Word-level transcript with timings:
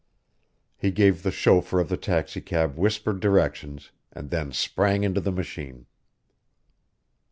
He 0.77 0.89
gave 0.89 1.21
the 1.21 1.29
chauffeur 1.29 1.79
of 1.79 1.87
the 1.87 1.95
taxicab 1.95 2.75
whispered 2.75 3.19
directions, 3.19 3.91
and 4.11 4.31
then 4.31 4.51
sprang 4.51 5.03
into 5.03 5.21
the 5.21 5.31
machine. 5.31 5.85